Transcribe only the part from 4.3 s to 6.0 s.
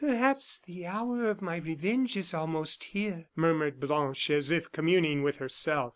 as if communing with herself.